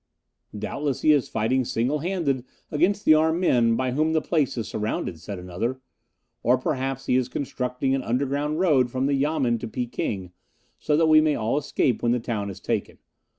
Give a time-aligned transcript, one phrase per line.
[0.57, 4.67] "Doubtless he is fighting single handed against the armed men by whom the place is
[4.67, 5.79] surrounded," said another;
[6.41, 10.31] "or perhaps he is constructing an underground road from the Yamen to Peking,
[10.79, 12.97] so that we may all escape when the town is taken.